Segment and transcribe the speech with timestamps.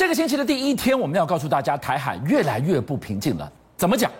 [0.00, 3.52] 这个星期的第一天，我们要告诉大家，台海越来越不平静了。
[3.76, 4.10] 怎么讲？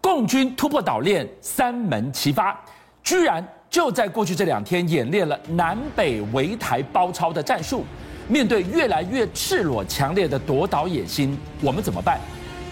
[0.00, 2.60] 共军突破岛链，三门齐发，
[3.04, 7.84] 居然就在过去这两天演练了南北围台包抄的战术。
[8.26, 12.18] 面对越来越赤裸、强烈的夺岛野心，我们怎么办？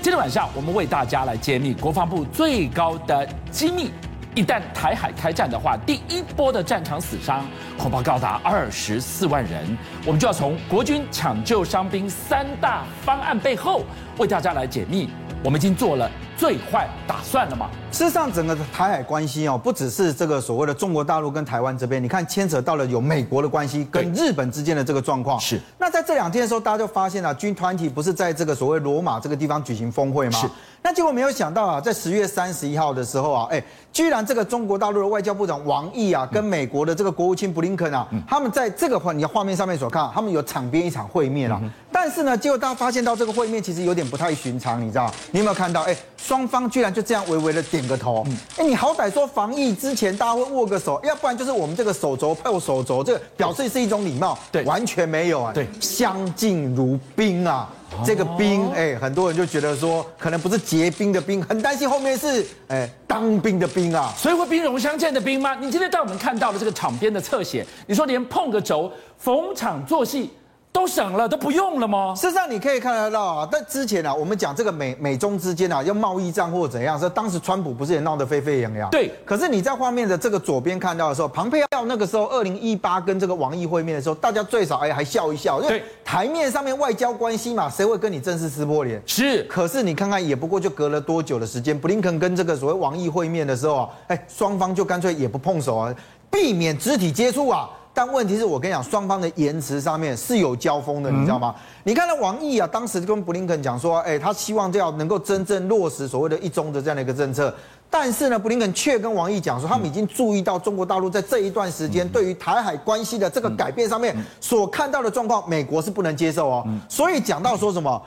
[0.02, 3.88] 今天晚上，我们为大家来揭秘国防部最高的机密。
[4.34, 7.44] 一旦台海开战的话，第一波的战场死伤
[7.76, 9.76] 恐怕高达二十四万人。
[10.06, 13.82] 我们就要从国军抢救伤兵三大方案背后
[14.18, 15.08] 为大家来解密。
[15.42, 17.68] 我们已经做了最坏打算了嘛？
[17.90, 25.40] 事实上，整个台海关系哦，不只是这个所谓的中国大陆跟台湾这边，你看牵扯到了有美国的关系跟日本之间的这个状况。
[25.40, 25.60] 是。
[25.78, 30.38] 那在这两天的时候，大家就发现了军团体不是在这个所谓罗马这个地方举行峰会吗？
[30.38, 30.48] 是。
[30.80, 33.60] 那结果没有想到啊，在十月三十一号的时候啊，哎，
[33.92, 41.60] 居然这个中国大陆的外交部长王毅啊，跟美国的这个国务卿布林肯啊，他们在这个画你的画面上面所看，他们有场边一场会面啊。
[41.90, 45.12] 但是呢，结果大家发现到这个会面其实有点不太寻常，你知道？
[45.32, 45.82] 你有没有看到？
[45.82, 45.96] 哎，
[46.28, 48.22] 双方居然就这样微微的点个头。
[48.58, 54.38] 哎，你好歹说防疫之前大家会握个手，要不然就是我们这个手肘碰手肘，这个表示是一种礼貌。
[54.52, 55.54] 对，完全没有啊。
[55.54, 57.66] 对，相敬如宾啊。
[58.04, 65.54] 这个兵，哎，很多人就觉得说，可能不是结冰的冰，很担心后面是哎当兵的兵啊，所以会兵戎相见的兵吗？
[65.54, 70.30] 你今天带我们看到了这个场边的侧写，你说连碰个轴，逢场作戏。
[70.70, 72.14] 都省了，都不用了吗？
[72.14, 73.48] 事实上，你可以看得到啊。
[73.50, 78.88] 但之前啊，我们讲这个美美中之间啊，要贸易战或者怎样，说当时川普不是也闹得沸沸扬扬？
[78.90, 79.10] 对。
[79.24, 89.02] 可是你在画面的这个左边看到的时候，庞佩奥那个时候二零一八跟这个王毅会面的时候，大家最少哎还笑一笑，因为台面上面外交关系嘛，谁会跟你正式撕破脸？
[89.06, 89.42] 是。
[89.44, 95.94] 可是你看看，也不过就隔了多久的时间，布林肯跟这个所谓王毅会面的时候啊，哎，双方就干脆也不碰手啊，
[96.30, 97.70] 避免肢体接触啊。
[97.94, 101.54] 但问题是我跟你讲，双方的言辞上面是有交锋的，你知道吗？
[101.82, 107.52] 你看到王毅啊，当时跟布林肯讲说，哎，他希望这样能够真正落实所谓的一中的这样的一个政策。
[107.90, 116.66] 但是呢，布林肯却跟王毅讲说，他们已经注意到中国大陆在这一段时间对于台海关系的这个改变上面所看到的状况，美国是不能接受哦。
[116.88, 118.00] 所以讲到说什么，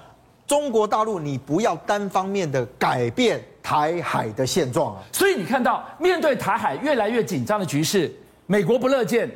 [0.48, 4.96] 中国大陆你不要单方面的改变台海的现状。
[5.12, 8.14] 所以你看到面对台海越来越紧张的局势，
[8.46, 9.30] 美国不乐见。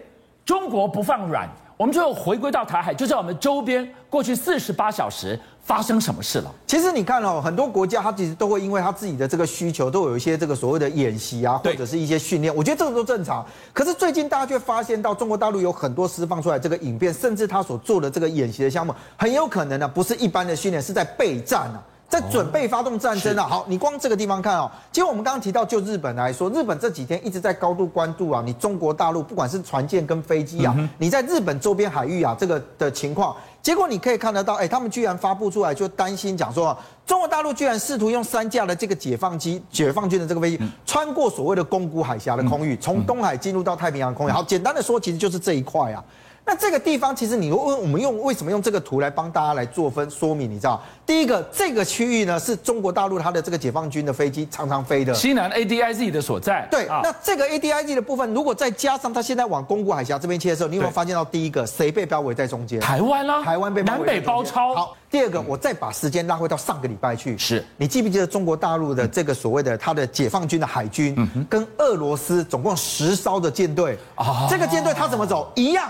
[0.45, 3.87] 中国不放软，我们最后回归到台海，就在我们周边。
[4.07, 6.49] 过去四十八小时发生什么事了？
[6.65, 12.55] 其实你看哦，很多国家它其实都会因为它自己的这个需求，都有一些这个所谓的演习啊，或者是一些训练。
[12.55, 13.45] 我觉得这个都正常。
[13.73, 21.83] 可是最近大家却发现到，中国大陆有很多释放出来这个影片，甚至他所做的这个演习的项目，很有可能呢不是一般的训练，是在备战啊。
[22.15, 23.45] 在准备发动战争啊！
[23.45, 24.71] 好，你光这个地方看哦。
[24.89, 44.31] 其实我们刚刚提到，就日本来说，日本这几天一直在高度关注啊，你中国大陆不管是船舰跟飞机啊，你在日本周边海域啊这个的情况，结果你可以看得到，哎，他们居然发布出来就担心讲说，中国大陆居然试图用三架的这个解放机、解放军的这个飞机，穿过所谓的宫古海峡的空域，从东海进入到太平洋空域。
[44.31, 46.01] 好，简单的说，其实就是这一块啊。
[46.47, 50.49] 那这个地方其实你问我们用为什么用这个图来帮大家来做分说明？
[50.49, 56.67] 你知道，第一个这个区域呢是中国大陆它的这个解放军的飞机常常飞的西南 ADIZ 的所在。
[56.69, 62.79] 对，那这个 ADIZ 的部分，如果再加上它现在往宫古海峡这边切的时候，你有没有发现到第一个谁被包围在中间？
[62.79, 64.75] 台湾啦，台湾被包围南北包抄。
[64.75, 71.15] 好，第二个我再把时间拉回到上个礼拜去，是你记不记得中国大陆的这个所谓的它的解放军的海军，
[71.49, 75.89] 跟俄罗斯总共十艘的舰队啊，这个舰队它怎么走一样？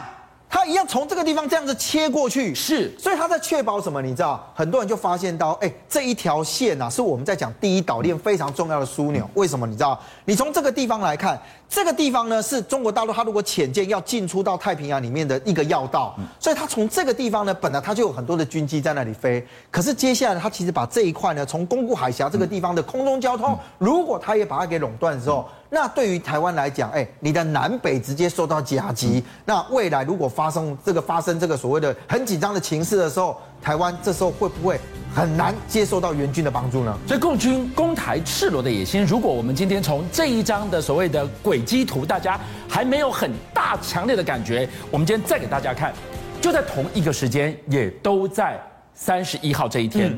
[0.56, 4.02] 他一样从这个地方这样子切过去，是，所以他在确保什么？
[4.02, 9.30] 你知道，很多人就发现到，哎，这一条线啊，是我们在讲第一岛链非常重要的枢纽。
[9.34, 9.68] 为什么？
[9.68, 19.46] 你知道，你从这个地方来看，这个地方呢，是中国大陆它如果潜舰要进出到太平洋里面的一个要道，所以它从这个地方呢，本来它就有很多的军机在那里飞。
[19.70, 25.46] 可是接下来，它其实把这一块呢，从宫古海峡这个地方的空中交通，如果它也把它给垄断的时候。
[25.70, 29.24] 那对于台湾来讲，哎，你的南北直接受到夹击。
[29.46, 34.80] 那未来如果发生这个发生这个所谓的很紧张的情势的时候，台湾这时候会不会
[35.14, 36.98] 很难接受到援军的帮助呢？
[37.08, 42.40] 所以，共军攻台赤裸的野心，如果我们今天从这一张的所谓的轨迹图，大家
[42.70, 45.92] 还没有很大强烈的感觉，我们今天再给大家看，
[46.40, 48.62] 就在同一个时间，也都在
[48.94, 50.18] 三十一号这一天，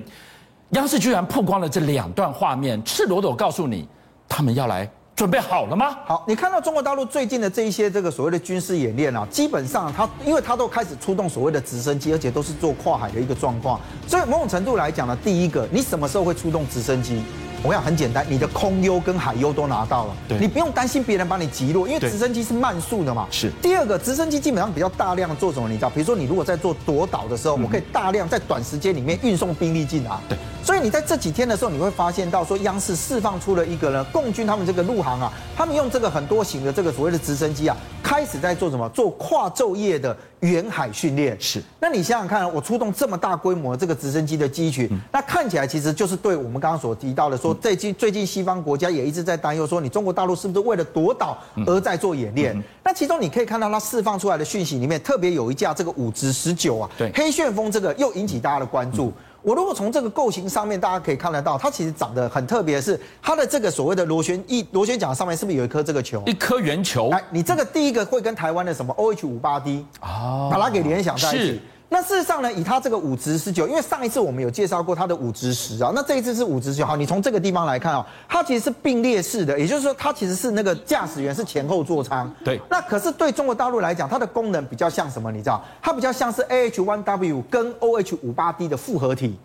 [0.71, 3.87] 央视居然曝光了这两段画面，赤裸裸告诉你，
[4.27, 4.87] 他们要来。
[5.17, 5.97] 准备好了吗？
[6.05, 17.23] 好，你看到中国大陆最近的这一些这个所谓的军事演练啊，基本上它，因为它都开始出动所谓的直升机，而且都是做跨海的一个状况，所以某种程度来讲呢，第一个，你什么时候会出动直升机？
[17.63, 23.27] 我想很简单，你的空优跟海优都拿到了，对，你不用担心别人把你击落，因为直升机是慢速的嘛。
[23.31, 23.51] 是。
[23.61, 25.67] 第二个，直升机基本上比较大量做什么？
[25.67, 30.11] 你知道，比如说你如果在做夺岛的时候，我可以大量在短时间里面运送兵力进来。
[30.29, 30.37] 对。
[30.63, 37.75] 所以你在这几天的时候，你会发现到说，央视释放出了一个呢，共军他们这个陆航啊，他们用这个很多型的这个所谓的直升机啊，
[38.07, 38.87] 开始在做什么？
[38.93, 41.35] 做跨昼夜的远海训练。
[41.41, 41.61] 是。
[41.77, 52.57] 那你想想看，我出动这么大规模的这个直升机的机群，那看起来其实就是对我们刚刚所提到的说，最近最近西方国家也一直在担忧说，你中国大陆是不是为了夺岛而在做演练？
[52.81, 59.11] 那其中你可以看到它释放出来的讯息里面，特别有一架这个武直十九啊，对，黑旋风这个又引起大家的关注。
[59.47, 66.21] 我如果从这个构型上面，大家可以看得到，它其实长得很特别，是它的这个所谓的螺旋翼螺旋桨上面是不是有一颗这个球？
[66.25, 67.09] 一颗圆球。
[67.11, 71.61] 哎，你这个第一个会跟台湾的什么 OH 五八 D 啊，把它给联想在一起。
[71.89, 76.85] 那事实上呢，以它这个五直十九，因为上一次我们有介绍过它的五直十啊，那这一次是五直十九。
[76.85, 82.29] 好，你从这个地方来看啊，它其实是并列式的，也就是说它其实是那个驾驶员是前后座舱。
[82.43, 82.59] 对。
[82.69, 85.31] 那可是对中国大陆来讲，它的功能比较像什么？
[85.31, 89.37] 你知道，它比较像是 AH-1W 跟 OH 五八 D 的复合体。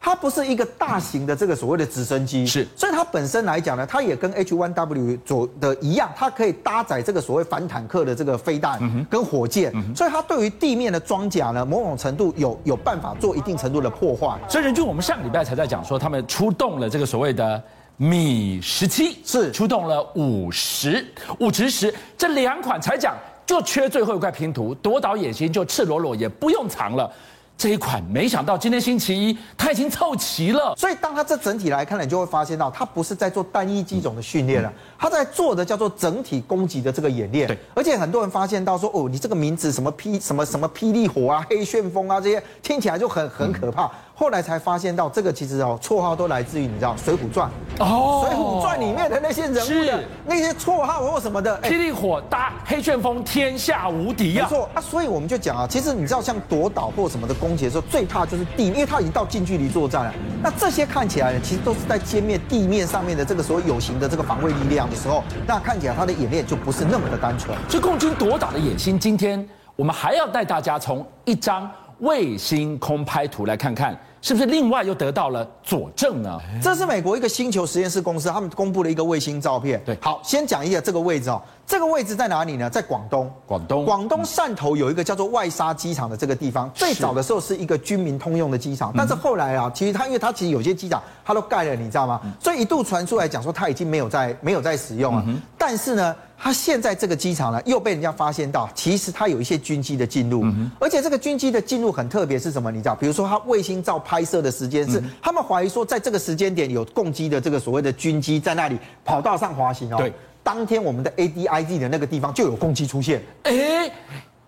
[0.00, 14.38] 它不是一个大型的这个所谓的直升机，是，所以它本身来讲呢，它也跟 H1W 左的一样，它可以搭载这个所谓反坦克的这个飞弹跟火箭，所以它对于地面的装甲呢，某种程度有有办法做一定程度的破坏。
[14.46, 17.62] 所以，任军，我们上个礼拜才在讲说，他们出动了这个所谓的
[17.96, 21.02] 米十七，是出动了五十、
[21.38, 23.16] 五十十这两款才讲，
[23.46, 27.10] 就缺最后一块拼图，夺岛野心就赤裸裸，也不用藏了。
[27.56, 30.74] 这一款没想到今天星期一，它已经凑齐了。
[30.76, 37.46] 所以当它这整体来看呢，你就会发现到它不是在做单一机种的训练了，它在做的叫做整体攻击的这个演练。
[37.46, 43.90] 对，而且很多人发现到说，哦，你这个名字什么霹什么什么霹雳火啊、黑旋风啊这些，听起来就很很可怕。
[44.16, 47.50] 后来才发现到这个其实哦，绰号都来自于你知道《水浒传》
[47.84, 54.46] 哦，《水浒传》里面的那些人物的那些绰号或什么的，霹雳火搭黑旋风，天下无敌呀！
[54.48, 60.14] 没错啊，所以我们就讲啊，其实你知道像夺岛或什么的攻击的时候，最怕就是地，因为它已经到近距离作战了。
[60.40, 67.58] 那这些看起来呢，其实都是在歼灭地面上面的这个所谓有形的这个防卫力量的时候，那看起来它的演练就不是那么的单纯。
[67.68, 69.44] 所以共军夺岛的野心，今天
[69.74, 71.68] 我们还要带大家从一张
[71.98, 73.98] 卫星空拍图来看看。
[74.24, 76.40] 是不是另外又得到了佐证呢？
[76.62, 79.78] 这是美国一个星球实验室公司，他们公布了一个卫星照片。
[79.84, 81.42] 对，好，先讲一下这个位置哦。
[81.66, 82.70] 这个位置在哪里呢？
[82.70, 83.30] 在广东。
[83.44, 83.84] 广东。
[83.84, 92.18] 广东汕头有一个叫做外沙机场的这个地方，最早的时候是一个军民通用的机场，但是后来啊，其实它因为它其实有些机场它都盖了，你知道吗？
[92.40, 95.22] 所以一度传出来讲说它已经没有在没有在使用了。
[95.58, 96.16] 但是呢。
[96.36, 102.70] 它现在这个机场呢，又被人家发现到，其实它有一些军机的进入，嗯、而且这个军机的进入很特别，是什么？
[102.70, 102.94] 你知道？
[102.94, 109.96] 比如说，它卫星照拍摄的时间是，他们怀疑说，在这个时间点有共机的这个所谓的军机在那里跑道上滑行哦。
[109.96, 110.12] 对，
[110.42, 113.22] 当天我们的 ADIZ 的那个地方就有共机出现。
[113.44, 113.90] 哎，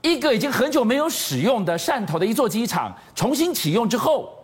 [0.03, 4.36] 一个已经很久没有使用的汕头的一座机场重新启用之后。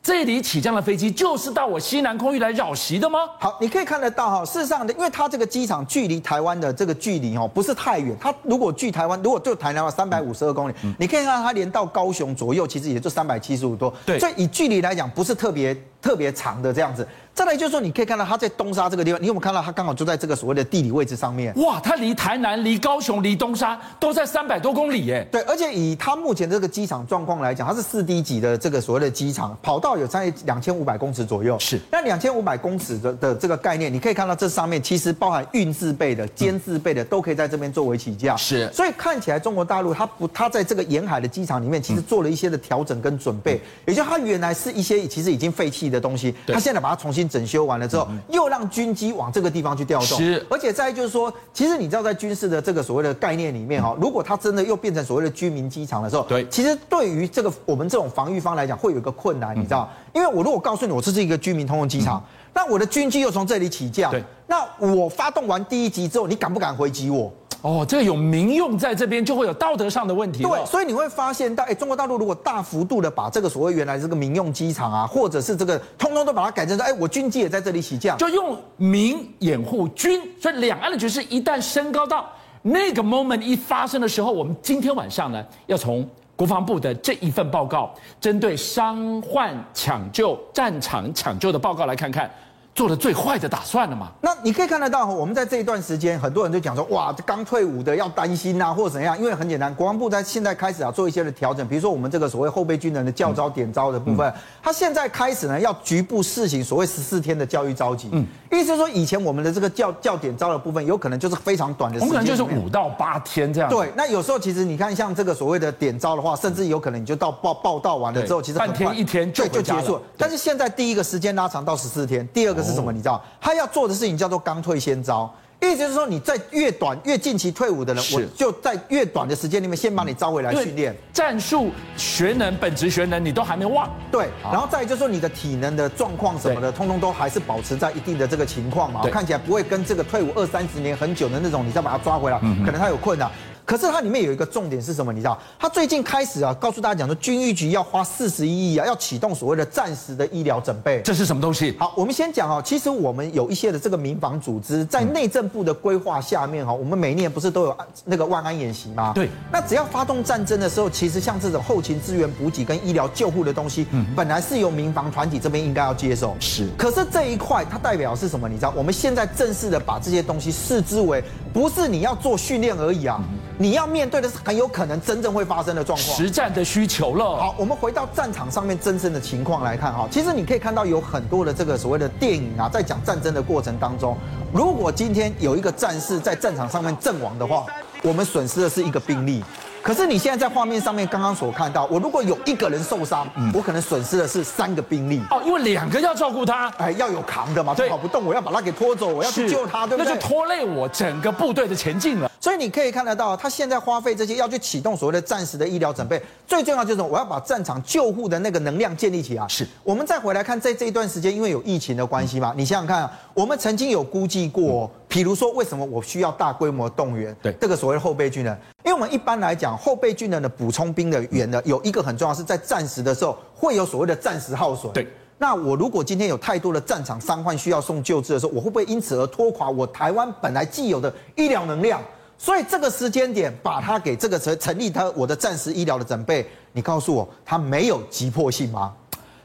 [0.00, 3.18] 这里起降的飞机就是到我西南空域来扰袭的吗？
[3.38, 17.06] 好，你可以看得到哈，事实上的，因为它这个机场距离台湾的这个距离哦不是太远，它如果距台湾，如果就台南的三百五十二公里，嗯、你可以看到它连到高雄左右，其实也就三百七十五多，对，所以以距离来讲不是特别特别长的这样子。
[17.34, 21.54] 再来就是说，你可以看到它在东沙这个地方，你有没有看到它刚好就在这个所谓的地理位置上面？
[21.60, 25.24] 哇，它离台南、离高雄、离东沙都在三百多公里耶！
[25.30, 31.56] 对，而且以它目前这个机场状况来讲，它是四 D 级的这个所谓的机场，跑道有在两千五百公尺左右。
[31.60, 38.36] 是，那两千五百公尺的的这个概念，你可以看到这上面其实包含运自备的、监自备的，都可以在这边作为起降。
[38.36, 48.06] 是，所以看起来中国大陆它不，它在这个沿海的机场里面，其实做了一些的调整跟准备，嗯、也就它原来是一些其实已经废弃的东西，他现在把它重新整修完了之后。
[48.30, 67.32] 又让军机往这个地方去调动，是，而且再就是说，其实你知道，在军事的这个所谓的概念里面哈，如果它真的又变成所谓的居民机场的时候，对，其实对于这个我们这种防御方来讲，会有一个困难，你知道，因为我如果告诉你，我这是一个居民通用机场，那我的军机又从这里起降，对，那我发动完第一击之后，你敢不敢回击我？
[67.62, 70.44] 哦，这个有民用在这边，就会有道德上的问题。
[70.44, 80.20] 对，所以你会发现到，哎，中国大陆如果大幅度的把这个所谓原来这个民用机场啊，或者是这个通通都把它改成说，哎，我军机也在这里起降，就用民掩护军。
[80.40, 82.30] 所以两岸的局势一旦升高到
[82.62, 92.30] 那个 moment 一发生的时候，我们今天晚上呢，要从国防部的这一份报告，针对伤患抢救、战场抢救的报告来看看。
[92.78, 94.12] 做了最坏的打算了嘛？
[94.20, 99.18] 那你可以看得到，我们在这一段时间，很多人就讲说，哇，刚退伍的要担心啊，或者怎样？
[99.18, 104.32] 因为很简单，国防部在现在开始啊做一些的调整，比如说我们这个所谓后备军人的教招点招的部分，
[104.62, 113.68] 他现在开始呢要局部试行所谓十四天的教育召集，嗯，意思是说以前我们的这个教教点招的部分，有可能就是非常短的时间，可能就是五到八天这样。
[113.68, 120.02] 对，那有时候其实你看像这个所谓的点招的话，甚至有可能你就到报报道完了之后，其实半天一天就就结束了。
[120.16, 122.92] 但是现在第一个时间拉长到十四天，第二个是什么？
[122.92, 123.22] 你知道？
[123.40, 130.96] 他要做的事情叫做刚退先招，意思就是说你在越短越近期退伍的人，我就在越短的时间里面先把你招回来训练。
[131.12, 134.28] 战术学能、本职学能你都还没忘，对。
[134.44, 143.30] 然后再就是说你的体能的状况什么的，通通都还是保持在一定的这个情况嘛，看起来不会跟这个退伍二三十年很久的那种，你再把他抓回来，可能他有困难。
[143.68, 145.12] 可是它里面有一个重点是什么？
[145.12, 151.02] 你知道，它最近开始啊，告诉大家讲说，军医局要花四十一亿啊，要启动所谓的暂时的医疗准备。
[151.02, 151.76] 这是什么东西？
[151.78, 152.62] 好，我们先讲哦。
[152.64, 159.12] 其实我们有一些的这个民防组织，在内政部的规划下面哈，我们每年不是都有那个万安演习吗？
[159.14, 159.28] 对。
[159.52, 166.34] 那只要发动战争的时候，其实像这种后勤资源补给跟医疗救护的东西，嗯，本来是由民防团体这边应该要接受。
[166.40, 166.66] 是。
[166.78, 168.48] 可是这一块它代表是什么？
[168.48, 171.22] 你知道，我们现在正式的把这些东西视之为，
[171.52, 173.22] 不是你要做训练而已啊，
[173.58, 174.36] 你要面对的是。
[174.44, 177.36] 很有可能真正会发生的状况，实战的需求了。
[177.36, 184.16] 好，我们回到战场上面真正的情况来看哈，其实你可以看到有很多的这个所谓的电影啊，在讲战争的过程当中，
[184.54, 187.66] 如果今天有一个战士在战场上面阵亡的话，
[188.02, 189.44] 我们损失的是一个兵力。
[189.88, 195.18] 可是你现在在画面上面刚刚所看到，我如果有一个人受伤，我可能损失的是三个兵力。
[195.30, 200.12] 哦，因为两个要照顾他，哎，要有扛的嘛，对，跑不动，我要把他给拖走，我要去救他，对不对？
[200.12, 202.30] 那就拖累我整个部队的前进了。
[202.38, 209.48] 所以你可以看得到，他现在花费这些要去启动所谓的战时的医疗准备，最重要就是我要把战场救护的那个能量建立起来。
[209.48, 217.34] 是，我们再回来看，在这一段时间，因为有疫情的关系嘛，你想想看啊，我们曾经有估计过，比如说为什么我需要大规模动员？
[217.42, 224.92] 对，这个所谓的后备军人，因为我们一般来讲，后备军人的补充兵的员呢，有一个很重要，是在战时的时候会有所谓的战时耗损。
[224.92, 225.06] 对，
[225.38, 232.00] 那我如果今天有太多的战场伤患需要送救治的时候，我会不会因此而拖垮我台湾本来既有的医疗能量？
[232.36, 238.94] 所以这个时间点，把它给这个成成立它我的战时医疗的准备，你告诉我，它没有急迫性吗？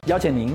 [0.06, 0.54] 邀请您